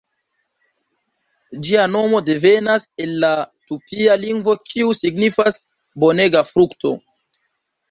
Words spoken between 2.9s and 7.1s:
el la tupia lingvo kiu signifas "bonega frukto".